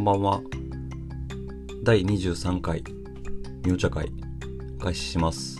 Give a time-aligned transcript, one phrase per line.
[0.00, 0.40] こんばんは。
[1.82, 2.82] 第23回、
[3.66, 4.10] みお茶会、
[4.78, 5.56] 開始します。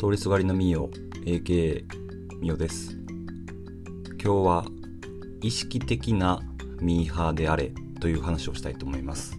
[0.00, 0.90] 通りすがりのみお、
[1.24, 1.84] AKA
[2.40, 2.98] みおです。
[4.20, 4.64] 今日は、
[5.42, 6.40] 意識的な
[6.80, 9.38] ミーハーであれという話をしたいと思います。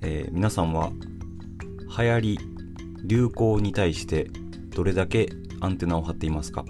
[0.00, 0.92] えー皆さんは、
[1.98, 2.38] 流行り、
[3.04, 4.30] 流行に対して
[4.70, 5.28] どれだけ
[5.60, 6.64] アンテナを張っていますか、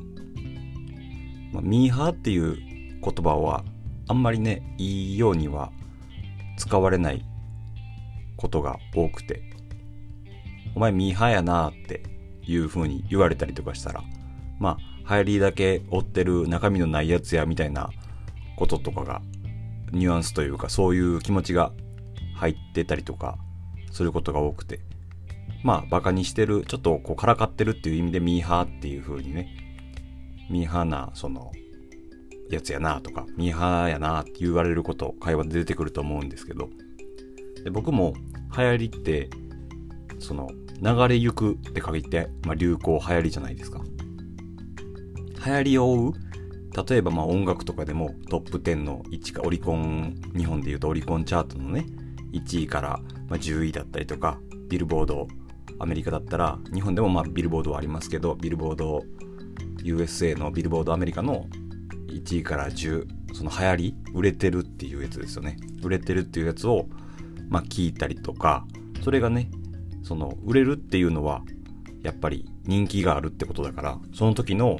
[1.53, 3.65] まあ、ミーハーっていう言葉は
[4.11, 5.71] あんまりねいいようには
[6.57, 7.25] 使われない
[8.37, 9.41] ことが多くて
[10.75, 12.03] お前ミーハーやなって
[12.43, 14.03] いう風に言われたりとかしたら
[14.59, 17.91] まあ流行りだけ追ってる中身のないやつやみたいな
[18.57, 19.23] こととかが
[19.93, 21.71] ニュアンスというかそういう気持ちが
[22.35, 23.39] 入ってたりとか
[23.93, 24.81] することが多くて
[25.63, 29.57] まあバカにしてるちょっとこうからかってるっていう意味でミーハーっていう風にね
[30.51, 31.53] ミーハーなその
[32.57, 36.71] やつやなとかミーハーやなって言われること会話で出てくると思うんですけど。
[37.65, 38.15] で僕も
[38.57, 39.29] 流行りって
[40.19, 40.49] その
[40.83, 43.83] 流れゆくって限って、まあ、流行流行りじゃないですか。
[45.45, 46.13] 流行りを追う
[46.89, 51.87] 例えばまあ音楽とかでもトップ10の1かオリコン日本でいうとオリコンチャートのね
[52.33, 55.27] 1位からまあ10位だったりとかビルボード
[55.79, 59.03] アメリカだったら日本でもまあビルボードはありますけどビルボード
[59.79, 61.47] USA のビルボードアメリカの
[62.11, 65.57] 1位から10その流行り売れてるっていうやつですよね。
[65.83, 66.87] 売れてるっていうやつを
[67.49, 68.67] まあ聞いたりとか
[69.03, 69.51] それがね
[70.03, 71.43] その売れるっていうのは
[72.03, 74.79] やっぱり人気があるってことだからその時の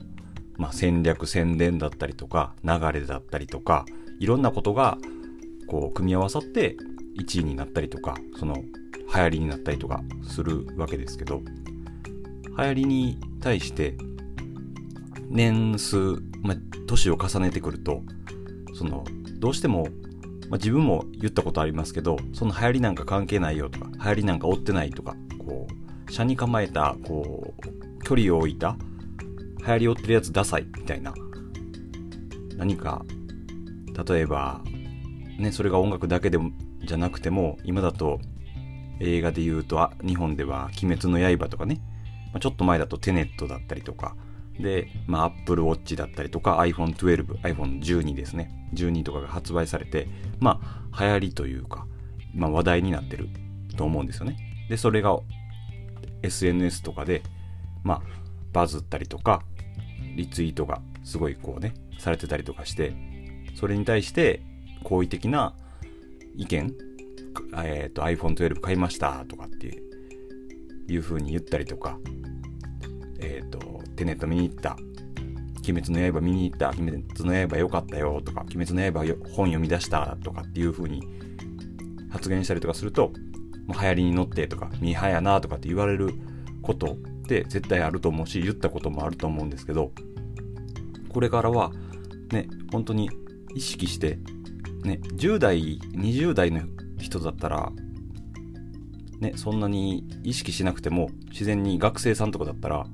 [0.57, 3.85] まあ戦略宣伝だったりとか流れだったりとか
[4.19, 4.99] いろんなことが
[5.69, 6.77] こう組み合わさって
[7.19, 8.55] 1位になったりとかその
[9.15, 11.43] 流行りになったりとかするわけですけど
[12.57, 13.97] 流行りに対して
[15.33, 18.03] 年数、まあ、年を重ねてくると
[18.75, 19.05] その
[19.39, 19.89] どうしても、
[20.49, 28.77] まあ、自分も言ったことありますけどその流行りなんか関係ないよとか流行りなんか追ってないとかこう車に構えたこう距離を置いた
[29.59, 31.15] 流行り追ってるやつダサいみたいな。
[32.57, 33.05] 何か
[34.07, 34.61] 例えば
[35.39, 36.51] ねそれが音楽だけでも
[36.85, 38.21] じゃなくても今だと
[39.01, 41.81] 映画で言うとあ日本では「鬼滅の刃」とかね、
[42.33, 44.15] まあ、ちょっと前だと「テネット」だったりとか。
[44.59, 48.51] で、まあ、Apple Watch だったりとか iPhone12、iPhone12 ですね。
[48.75, 50.61] 12とかが発売されて、ま
[50.93, 51.87] あ、流行りというか、
[52.35, 53.29] まあ、話題になってる
[53.77, 54.37] と思うんですよね。
[54.69, 55.19] で、それが
[56.23, 57.23] SNS とかで、
[57.83, 58.03] まあ、
[58.53, 59.43] バズったりとか、
[60.17, 62.95] リツイートがすごいこうね、されてたりとかして、
[63.55, 64.43] それに対して
[64.85, 65.55] 好意的な
[66.37, 66.75] 意見、
[67.63, 69.83] えっ、と、iPhone12 買いましたとかって
[70.89, 71.99] いう風に言ったりとか、
[74.01, 74.79] テネット見に行った。
[75.69, 76.71] 鬼滅の刃見に行った。
[76.71, 81.03] 鬼滅の刃良かったよとか、鬼滅の刃本読み出したとかっていう風に
[82.09, 83.13] 発言したりとかすると、
[83.67, 86.15] もう流行りに乗ってとか、ミーハーやなとかって言われる
[86.63, 86.97] ことっ
[87.27, 89.93] て絶対あると思うし、言ったこともあると思うんですけど、
[91.11, 91.71] これからは
[92.33, 93.11] ね、本当に
[93.55, 94.19] 意識して、
[94.83, 96.63] ね、10代、20代の
[96.99, 97.71] 人だったら、
[99.21, 102.87] ね、そんなに意識しなくても自然に学生さんとかだったら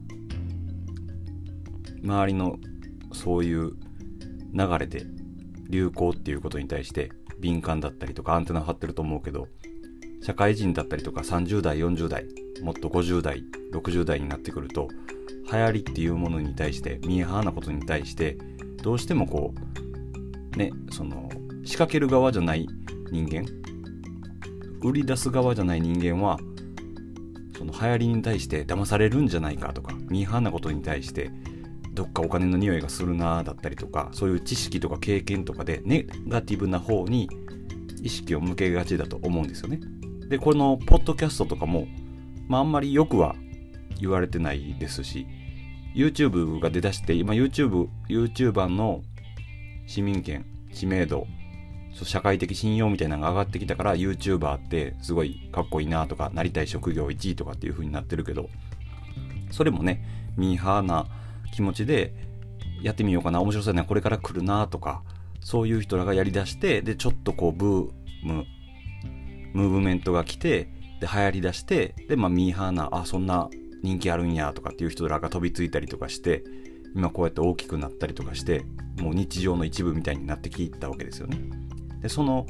[2.07, 2.59] 周りの
[3.13, 3.73] そういう
[4.55, 5.05] 流れで
[5.69, 9.49] 流行っていうことに対して敏感だったりとかアンテナ張ってると思うけど
[10.23, 12.27] 社会人だったりとか30代40代
[12.63, 14.89] もっと50代60代になってくると
[15.53, 18.39] 流行りっていうものに対してミーハーなことに対して
[18.83, 19.53] どうしてもこ
[20.55, 21.29] うねその
[21.65, 22.67] 仕掛ける側じゃない
[23.11, 23.45] 人間
[24.83, 26.39] 売り出す側じゃない人間は
[27.59, 31.31] その流行りに対して騙されるんじゃないかとかミーハーなことに対して
[31.97, 37.29] どっかお金の匂いがするなだったりとかそういう知識とか経験とかでネガティブな方に
[38.03, 39.81] 意識を向けがちだと思うんですよね。
[40.29, 41.89] でこのポッドキャストとかも、
[42.49, 43.35] まあ、あんまりよくは
[43.99, 45.27] 言われてないですし
[45.95, 49.03] YouTube が出だして今 YouTube YouTuber の
[49.87, 50.45] 市民権
[50.75, 51.27] 知名度
[51.95, 58.51] 社会的信用みたいなのが上がってきたから YouTuber ってすごいかっこいいなとかなりたい職業1位とかっていう風になってるけど
[59.51, 60.05] それもね
[60.37, 61.07] ミーハーな
[61.57, 62.13] 気持ちで
[62.83, 65.03] やってみようかな面白そうやなこれから来るなとか
[65.41, 67.91] そういう人らがやりだしてでちょっとこうブー
[68.23, 68.45] ム
[69.55, 70.69] ムーブメントが来て
[71.01, 73.49] で流行りだしてでまあミーハーなあそんな
[73.83, 76.45] 人気あるんやとかっていう人らが飛びついたりとかして
[76.95, 78.67] 今こうやって大きくなったりとかして
[78.99, 81.39] もう日常の一部みたいになってきたわけですよね。
[82.03, 82.47] でその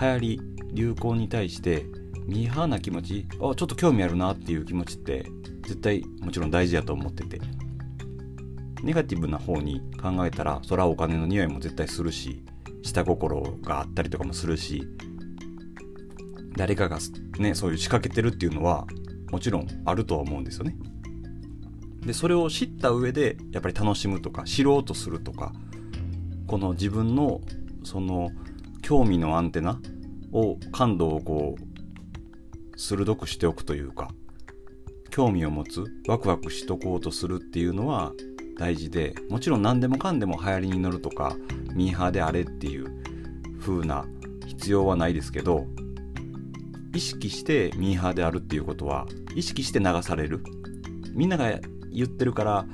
[0.00, 0.40] 流行り
[0.72, 1.86] 流行に対して
[2.26, 5.26] ミーハーな気持ちあちょっと興味あるなっていう気持ちって
[5.62, 7.40] 絶対もちろん大事だと思ってて。
[8.82, 12.44] ネガティブな方に考えたらそれはお金の匂いも絶対するし
[12.82, 14.82] 下心があったりとかもするし
[16.56, 16.98] 誰かが
[17.38, 18.86] ねそういう仕掛けてるっていうのは
[19.30, 20.76] もちろんあるとは思うんですよね。
[22.00, 25.52] でそれを知った上でやっぱり楽しむとか知ろうとするとか
[26.46, 27.40] この自分の
[27.84, 28.30] その
[28.82, 29.80] 興味のアンテナ
[30.32, 34.08] を感度をこう鋭くしておくというか
[35.10, 38.12] 興味を持つワクワクしとこうとするっていうのは
[38.60, 41.34] 大事でもちろん何でもかんでも流行りに乗るとか
[41.72, 42.88] ミーハーであれっていう
[43.58, 44.04] 風な
[44.46, 45.66] 必要はないですけど
[46.94, 50.42] 意識してミーハーであるっていうことは意識して流される。
[51.12, 51.58] みんなが
[51.90, 52.66] 言ってるから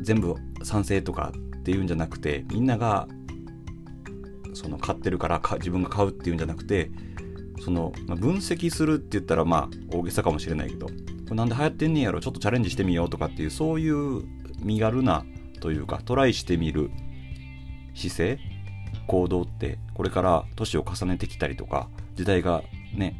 [0.00, 3.06] 全部賛成とかっていうんじゃなくてみんなが
[4.54, 6.90] その買ってるから自分が買うっていうんじゃなくて
[7.62, 10.92] その、まあ、分析するって言ったらまあ大げさかもしれないけどこ
[11.30, 15.24] れなんで流行ってんねんやろちょっとチャレンジしてみようとかっていうそういう身軽な
[15.60, 16.90] というかトライしてみる
[17.94, 18.38] 姿勢
[19.06, 22.62] 行動ってこれから年を重ねてきたりとか時代が
[22.94, 23.16] ね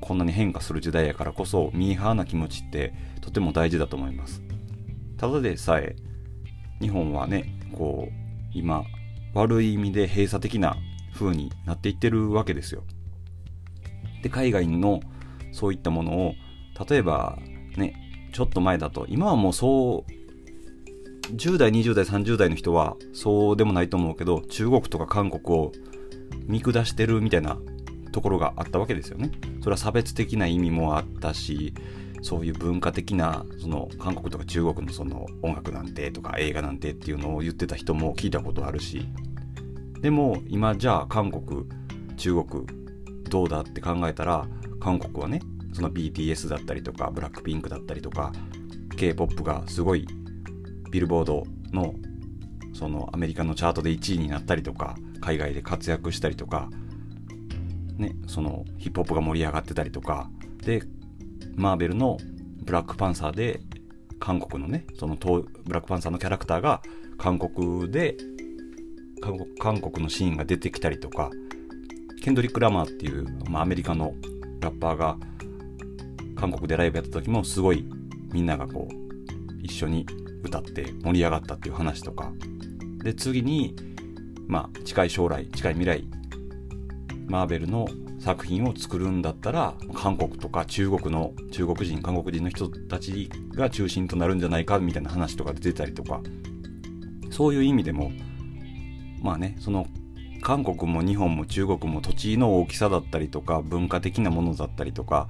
[0.00, 4.42] こんなに変化する時代やからこそミーハーな気持ちってとても大事だと思います。
[5.16, 5.96] ただでさえ
[6.80, 8.12] 日本はねこう
[8.52, 8.84] 今
[9.34, 10.76] 悪い意味で閉鎖的な
[11.14, 12.84] 風になっていってるわけですよ。
[14.22, 15.00] で海外の
[15.52, 16.34] そういったものを
[16.88, 17.38] 例えば
[17.76, 20.17] ねちょっと前だと今はもうそう
[21.32, 25.72] 10代20代30代の人はそうでもないと思うけど中国とか韓国を
[26.46, 27.58] 見下してるみたいな
[28.12, 29.30] ところがあったわけですよね。
[29.60, 31.74] それは差別的な意味もあったし
[32.22, 39.06] そういう文化的なその韓国とか中国のその音楽なんてとか映画なんてっていうのを言ってた人も聞いたことあるし。
[40.00, 41.64] でも今じゃあ韓国
[42.16, 42.66] 中国
[43.28, 44.46] どうだって考えたら
[44.80, 45.40] 韓国はね
[45.72, 48.32] その BTS だったりとかブラックピンクだったりとか
[48.96, 50.06] K-POP がすごい
[50.90, 51.94] ビルボードの
[52.74, 56.70] そのアメリカのチャートで1位になったりとか海外で活躍したりとか
[57.96, 60.30] ねそのヒップホップが盛り上がってたりとか。
[60.64, 60.82] で
[61.54, 62.18] マーベルの
[62.62, 63.60] ブラックパンサーで
[64.20, 66.82] 韓国のねそのブラックパンサーのキャラクターが
[67.16, 68.16] 韓国で
[69.58, 71.30] 韓国のシーンが出てきたりとか。
[72.20, 74.12] ケンドリック・ラマーっていう、まあ、アメリカの
[74.60, 75.16] ラッパーが
[76.36, 77.88] 韓国でライブやった時もすごい
[78.32, 78.94] みんながこう
[79.62, 80.04] 一緒に
[80.48, 82.32] 歌って盛り上がったっていう話とか。
[83.02, 83.76] で次に
[84.46, 86.04] まあ近い将来近い未来
[87.28, 87.86] マーベルの
[88.18, 96.20] 作品を作るんだったら韓国とか中国の中国人韓国人の人たちが中心となるんじゃないかみたいな話とか出てたりとか。
[97.30, 98.10] そういう意味でも
[99.22, 99.86] まあねその
[100.42, 105.28] 韓国も日本も中国も土地の大きさだったりとか文化的なものだったりとか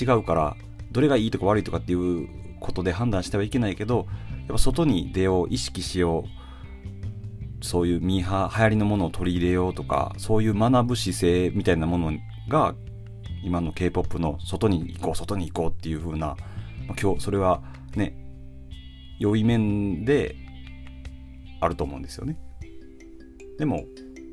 [0.00, 0.56] 違うから
[0.90, 2.28] どれがいいとか悪いとかっていう
[2.62, 4.06] ことで判断してはいけないけど
[4.40, 6.24] やっぱ外に出よう意識しよ
[7.60, 12.12] うそういうミーハー流行りのものを取り入れようとかそういう学ぶ姿勢みたいなもの
[12.48, 12.74] が
[13.44, 16.36] 今の K-POP の外に行こう外に行こうっていう風な、
[16.88, 17.62] ま、今日それは
[17.94, 18.16] ね
[19.18, 20.36] 良い面で
[21.60, 22.36] あると思うんですよね。
[23.58, 23.84] でも、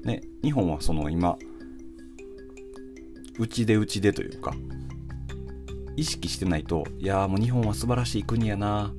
[0.03, 1.37] ね、日本はその今、
[3.37, 4.55] うちでうちでというか、
[5.99, 8.93] 意識してないと、いやもう日本は素晴らしい国やな、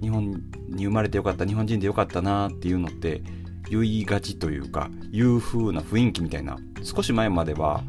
[0.00, 0.30] 日本
[0.68, 3.22] に生まれてよかった、日本人でよかったなっていうのって、
[3.70, 7.82] 言いがちというか、いう風な雰囲気みたいな、少し前までは、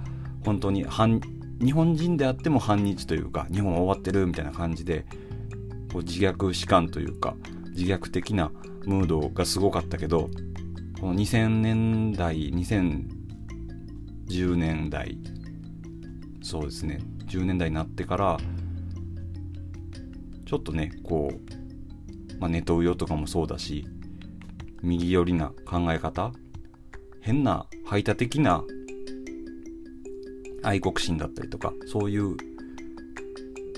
[0.43, 1.21] 本当に反、
[1.62, 5.05] 日本人であっても反日というか、日本は終わってるみたいな感じで、
[5.91, 7.36] こう自虐史観というか、
[7.75, 8.51] 自虐的な
[8.86, 10.29] ムードがすごかったけど、
[11.00, 15.17] この2000年代、2010年代、
[16.41, 18.38] そうですね、10年代になってから、
[20.48, 23.86] ちょっとね、こう、まあ、ネトウヨとかもそうだし、
[24.82, 26.32] 右寄りな考え方、
[27.20, 28.63] 変な排他的な
[30.63, 32.38] 愛国心だったりとか、そういう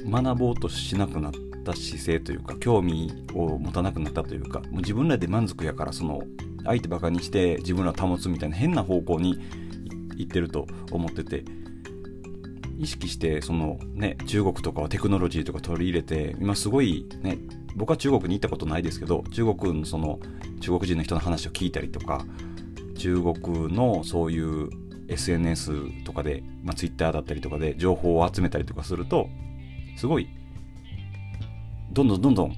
[0.06, 1.32] 学ぼうとしなくなっ
[1.66, 6.22] た姿勢というか、興味を持たなくなったというか、もう自分らで満足やから、その
[6.66, 9.40] 相手バカにして自分らを保つみたいな変な方向に
[10.18, 11.44] 行ってると思ってて
[12.79, 17.38] 意識してそのね中国とかはテクノロジーとか取り入れて今すごいね
[17.75, 20.19] 僕は中国に行ったことないですけど中国のその
[20.62, 22.25] 中国人の人の話を聞いたりとか
[22.98, 24.69] 中国のそういう
[25.09, 29.27] SNS とかで、まあ、Twitter だったりとかで情報を集めたりとかすると
[29.98, 30.29] すごい
[31.91, 32.55] どんどんどんどん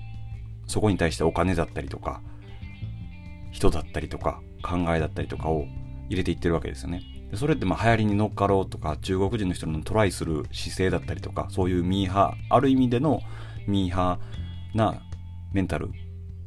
[0.68, 2.22] そこに対してお金だったりとか
[3.52, 5.66] 人だったりとか考えだったりとかを
[6.10, 7.02] 入れていってるわけですよね。
[7.32, 13.22] でそれってまあ流行りに乗っかろうとか中国人の人のトライする姿勢だったりとかそういうミーハーある意味での
[13.68, 15.02] ミーハーな
[15.54, 15.90] メンタル。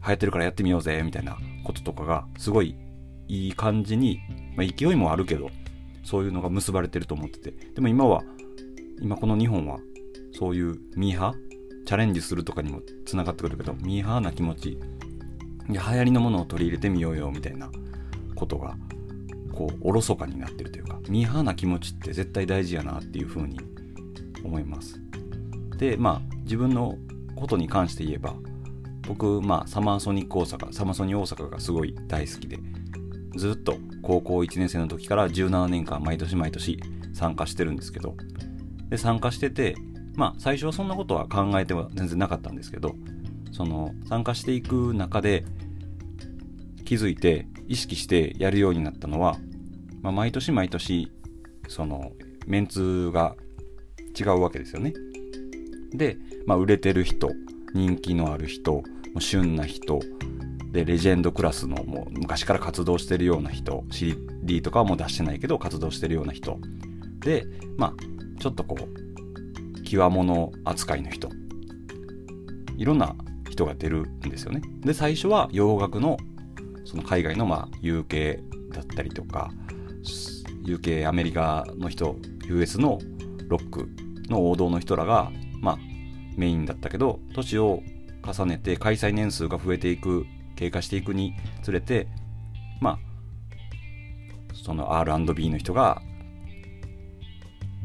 [0.06, 2.76] 流行ってるからやってみようぜみたいなこととかがすごい
[3.26, 4.20] いい感じに、
[4.54, 5.50] まあ、勢いもあるけど
[6.02, 7.52] そういうのが結ばれてると思ってて。
[7.74, 8.22] でも今は
[9.00, 9.78] 今この日本は
[10.32, 14.78] そういうミーハーチャレンジするとかにもつながってくるけどミーハーな気持ち
[15.68, 17.70] 流行りのものを取り入れてみようよみたいな
[18.34, 18.76] ことが
[19.54, 23.58] こうおろそかになってるというかミーハーな気持ちって絶対大事やなっていうふうに
[24.44, 25.00] 思います。
[25.78, 26.96] でまあ自分の
[27.34, 28.34] ことに関して言えば
[29.06, 32.58] 僕まあサマーソニック大阪サマソニ大阪がすごい大好きで
[33.37, 36.78] ずっと高校1年生の時から17年間毎年毎年
[37.12, 38.16] 参加してるんですけど
[38.88, 39.75] で参加してて
[40.14, 42.94] まあ最初はそんなことは考えては全然なかったんですけど
[43.50, 45.44] その参加していく中で
[46.84, 49.37] 気づいて意識してやるようになったのは、
[50.04, 51.11] まあ、毎年毎年
[51.66, 52.12] その
[52.46, 53.37] メンツが
[54.18, 54.92] 違うわけですよね。
[55.94, 57.30] で、まあ、売れてる人
[57.73, 58.82] 人気のある人
[59.18, 60.00] 旬な人
[60.73, 66.58] でレジェンドクラスのもう昔から活動してるような人 CD とかはもう出してないけど活動してるような人。
[67.20, 67.46] で
[67.78, 67.94] まあ
[68.40, 71.30] ちょっとこう極物扱いの人。
[72.76, 73.16] いろんな
[73.49, 74.61] 人が出るんですよね。
[74.80, 76.18] で最初は洋楽の
[76.84, 79.50] その海外のまあ UK だったりとか
[80.64, 82.16] UK アメリカの人
[82.47, 82.99] US の
[83.49, 83.88] ロック
[84.28, 85.30] の王道の人らが
[85.61, 85.78] まあ
[86.37, 87.83] メインだったけど年を
[88.23, 92.09] 重ねて開催年数が増えていく経過していくにつれて
[92.80, 92.99] まあ
[94.54, 96.00] その R&B の人が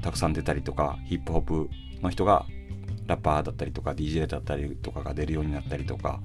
[0.01, 1.69] たくさん出たりとかヒップホップ
[2.01, 2.45] の人が
[3.05, 6.21] ラッパーだったりとか DJ だったりとかが出るようになったりとか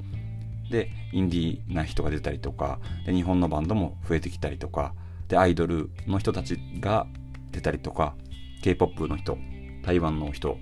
[0.71, 4.95] でインディーな人が出たりとかで日本のバンドも増えてきたりとか
[5.35, 7.09] でアイドルの人たちが
[7.51, 8.15] 出たりとか
[8.63, 9.37] K-POP の人
[9.83, 10.59] 台湾の人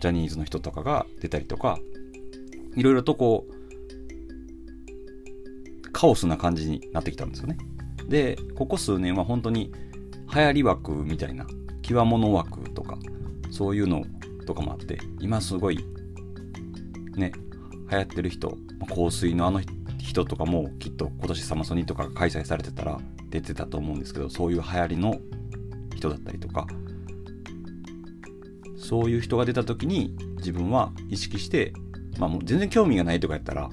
[0.00, 1.78] ジャニーズの人とかが出たりとか
[2.74, 3.46] いろいろとこ
[5.86, 7.56] うカオスな感じになってきたんですよね。
[8.08, 9.72] でここ数年は本当に
[10.34, 11.46] 流行り枠みたいな
[11.80, 12.98] 極物枠とか
[13.52, 14.04] そういうの
[14.44, 15.78] とかもあって今すごい
[17.14, 17.30] ね
[17.92, 25.18] 流行ってる人香水のあの人人とかもきっと今年サマソニとかが開催されてたら出てたと思うんですけどそういう流行りの
[25.94, 26.66] 人だったりとか
[28.76, 31.72] そういう人が出た時に自分は意識して
[32.18, 33.68] まあもう全然興味がないとかやったら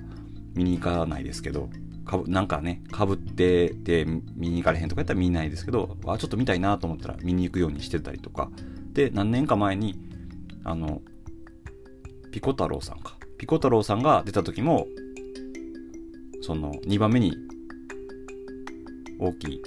[0.53, 1.69] 見に行かないですけど
[2.05, 8.49] かぶなんかねかぶってて見に行かれへんとかやったら見ないですけどあちょっと見たいなと思ったら見に行くようにしてたりとか。
[8.97, 9.95] で何年か前に
[10.63, 11.03] あの
[12.31, 13.15] ピコ太郎さんか。
[13.37, 14.87] ピコ太郎さんが出た時も
[16.41, 17.33] その2番目に
[19.19, 19.61] 大きい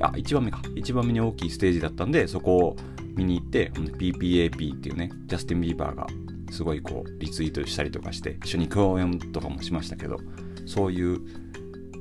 [0.00, 0.62] あ1番目か。
[0.74, 2.76] 1番目に大きいステージだったんでそこを
[3.16, 6.06] 見に行って PPAP っていうねジャスティン・ビーバーが
[6.50, 10.18] すごいこうリツイートしたりとかして一緒に共演とかもしましたけど
[10.66, 11.20] そういう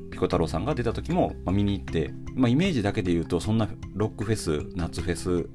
[0.09, 5.49] ピコ太郎さんが出た時も、まあ、見に行って、まあ、イメージだけで言うとそんなロックフェス夏フェス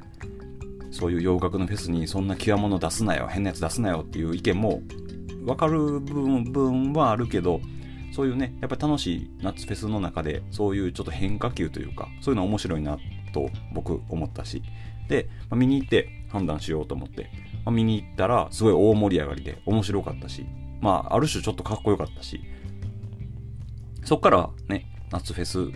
[0.91, 4.83] そういう洋楽のフェスにそんな極物出すなよ変なやつ出すなよっていう意見も
[5.45, 7.61] 分かる部分はあるけど
[8.15, 12.99] そういうねやっぱり楽しい夏フェスの中でそういうちょっと変化球というかそういうの面白いな
[13.33, 14.63] と僕思ったし。
[15.09, 17.31] で、まあ、見に行って判断しようと思って、
[17.67, 20.47] まあ、見に行ったらすごい大盛り上がりで面白かったし
[20.81, 22.41] まあある種ちょっとかっこよかったし。
[24.05, 25.69] そっからね夏フェス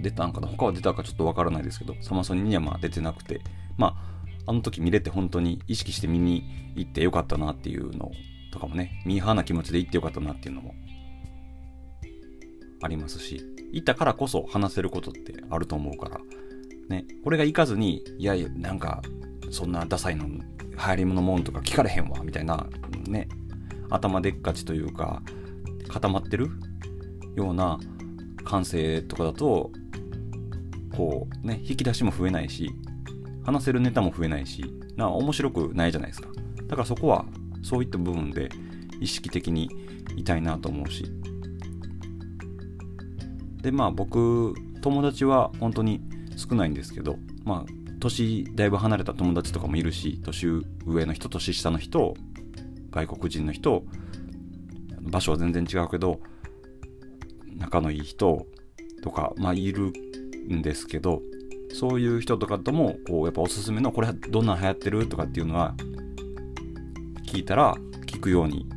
[0.00, 0.48] 出たんかな？
[0.48, 3.40] 他は出たかちょっとわからないですけどサマソニにはまあ出てなくて
[3.76, 3.96] ま
[4.46, 8.10] ああの時見れて本当に意識して見に行ってよかったなっていうの
[8.52, 10.74] とかもねミーハーな気持ちで行ってよかったなっていうのも
[12.86, 16.20] ありますし行ったからこそ話せることってあると思うから
[16.88, 19.02] ねこれが行かずにいやいやなんか
[19.50, 20.40] そんなダサいの流
[20.76, 22.66] 行り物もんとか聞かれへんわみたいな
[23.06, 23.28] ね
[23.90, 25.22] 頭でっかちというか
[25.88, 26.48] 固まってる
[27.34, 27.78] ような
[28.44, 29.70] 感性とかだと
[30.96, 32.70] こうね引き出しも増えないし
[33.44, 34.64] 話せるネタも増えないし
[34.96, 36.28] な面白くないじゃないですか。
[36.66, 37.26] だからそこは
[37.62, 38.48] そういった部分で
[39.00, 39.68] 意識的に
[40.16, 41.04] いたいなと思うし
[43.66, 46.00] でまあ僕友達は本当に
[46.36, 50.46] 少ないんですけどまあ年だいぶ離れた友達とかもいるし年
[50.86, 52.14] 上の人年下の人
[52.92, 53.82] 外国人の人
[55.00, 56.20] 場所は全然違うけど
[57.56, 58.46] 仲のいい人
[59.02, 59.92] とかまあいる
[60.48, 61.20] んですけど
[61.74, 65.74] そういう人とかともこうやっぱおすすめのこれどんなん流行ってるとかっていうのは
[67.26, 67.74] 聞いたら
[68.06, 68.68] 聞くように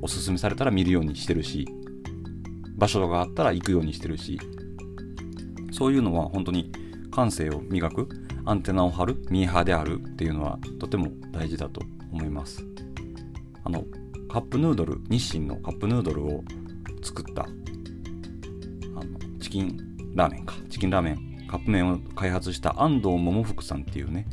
[0.00, 1.68] おすすめされたら見るようにしてるし
[2.78, 4.40] 場所があったら行くようにしてるし
[5.72, 6.72] そういうのは本当に
[7.10, 8.08] 感性を磨く
[8.46, 12.64] アンテナを張るミーハーであるっていうのはとても大事だと思います。
[13.64, 13.84] あの
[14.28, 16.44] カップヌードル日清のカップヌードルを
[17.02, 19.76] 作ったあのチキン
[20.14, 24.26] ラーメンかチキンラーメンカップ麺を開発した安藤桃福さんっていうね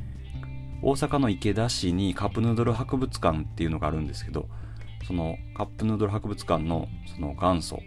[0.81, 4.47] 大阪の池田市にカップヌードル博物館っていうのがあるんですけど
[5.07, 7.79] そのカップヌードル博物館のその元祖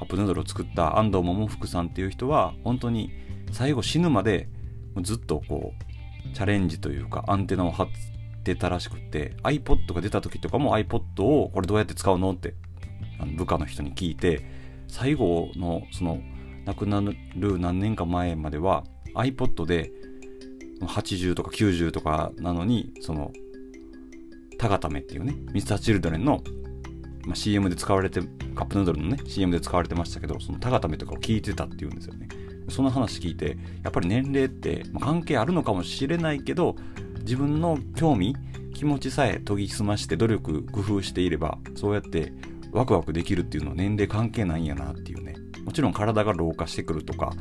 [0.00, 3.12] カップヌードルを作った安藤桃福さんっていう人は本当に
[3.52, 4.48] 最後死ぬまで
[5.02, 7.86] ずっとこうチャレンジというかアンテナを張っ
[8.42, 12.54] てたらしくて iPod が出た時とかも iPod をこれどうやって使うのって
[13.18, 14.40] あの部下の人に聞いて
[14.88, 16.18] 最後のその
[16.64, 17.02] 亡くな
[17.36, 19.92] る何年か前までは iPod で
[20.80, 23.32] 80とか90とかなのにその
[24.58, 26.42] タガタメっていうねミスターチルドレンの、
[27.24, 28.20] まあ、CM で使われて
[28.54, 32.28] カップヌードルのね CM で使われてましたけどそのタガタメとかを聞いてたっていうんですよね。
[32.68, 36.76] その話聞いてやっぱり年齢って、まあ、関係あるのかもしれないけど
[37.20, 38.36] 自分の興味
[38.74, 42.32] 気持ちさえ研ぎ澄まして努力工夫していればそうやって
[42.70, 45.34] ワクワクできるっていうのは年齢関係ないんやなっていうね。
[45.64, 47.32] もちろん体が老化してくるとか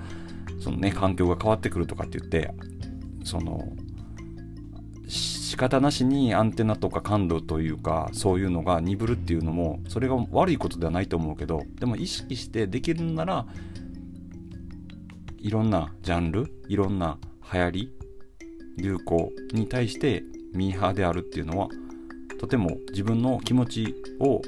[0.60, 2.54] そのね環境が変わってくるとかって言って
[3.24, 3.72] その
[5.50, 13.48] 仕方なしにアンテナとか感度というかそういうのが鈍るっていうのもそれが悪いことではないと思うけどでも意識してできるなら
[15.40, 17.18] いろんなジャンルいろんな
[17.52, 17.94] 流行り
[18.78, 21.68] 流行に対してミーハーであるっていうのは
[22.40, 24.44] とても自分の気持ちを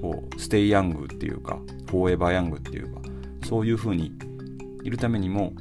[0.00, 3.00] こうステイヤングっていうかフォーエバーヤングっていうか
[3.48, 4.10] そういう風に
[4.82, 5.52] いるためにも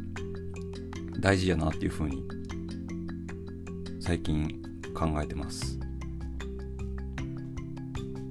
[1.20, 2.41] 大事やなっていう風に
[4.02, 4.62] 最近
[4.96, 5.80] 考えてます。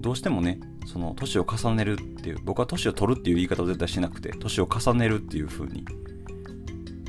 [0.01, 5.85] どうしてもねその年を重ねるっていう僕は年を取るっていう言い方を絶対しなくて年を重ねるっていう風に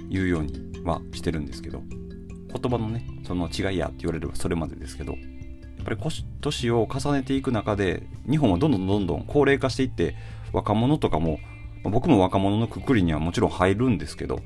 [0.10, 1.82] 言うようにはしてるんですけど
[2.53, 5.98] 言葉のねその違いやって言われればそれまでですけどやっぱり
[6.41, 10.15] 年を重ねていく中で日本はどんどんどんどん高齢化していって
[10.53, 11.39] 若者とかも
[11.84, 14.42] 僕も若者のくくりにはもちろん入るんですけど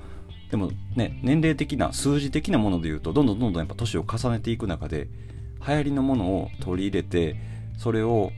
[0.52, 5.08] でもね年齢的な数字的なもので言うとどんどんどんどんやっぱ年を重ねていく中で
[5.68, 7.36] 流行りのものを取り入れて
[7.78, 8.32] それを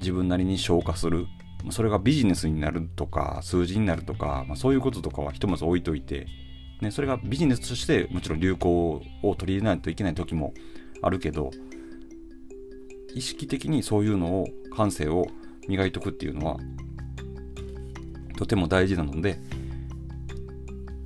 [0.00, 1.26] 自分なりに消化する。
[1.70, 6.26] それがビジネスになるとか数字になるとか、まあ、そういうこととかはひとまず置いといて、
[6.80, 10.54] ね、それがビジネスとしてもちろん流行を取り入れないといけない時も
[11.02, 11.52] あるけど
[13.14, 15.28] 意識的にそういうのを感性を
[15.68, 16.56] 磨いとくっていうのは
[18.36, 19.38] とても大事なので、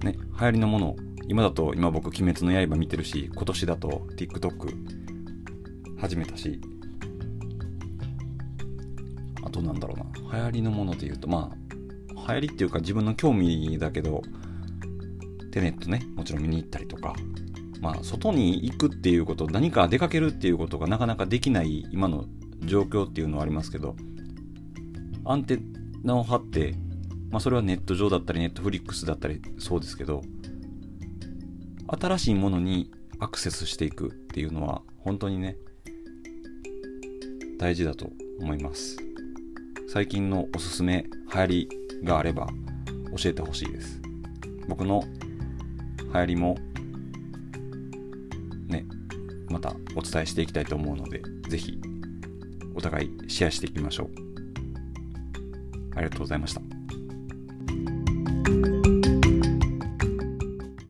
[0.06, 0.96] ね、流行りのもの
[1.28, 6.60] 今だと今僕「鬼滅の刃」見てるし今年だと TikTok 始めたし。
[9.46, 14.22] あとなんだろうな流行りのもので言うとまあ流行りっていうか自分の興味だけど
[15.52, 17.14] テネットねもちろん見に行ったりとか
[17.80, 22.24] まあ外に行くっていうこと何か出かけるっていうことがなかなかできない今の
[22.64, 23.94] 状況っていうのはありますけど
[25.24, 25.60] アンテ
[26.02, 26.76] ナを張って、
[27.30, 30.22] まあ、それはネット上だったりネットフリックスだったりそうですけど
[31.86, 35.56] 新しいものにアクセスしていくっていうのは本当にね
[37.58, 38.10] 大事だと
[38.40, 38.98] 思います。
[39.88, 41.68] 最近のおすすめ流行り
[42.04, 42.48] があれば
[43.16, 44.02] 教えてほしいです。
[44.68, 45.04] 僕の
[45.98, 46.56] 流行りも
[48.66, 48.84] ね
[49.48, 51.80] またお伝えしていきたいと思うので是非
[52.74, 54.10] お互いシェアしていきましょう。
[55.94, 56.65] ありがとうございました。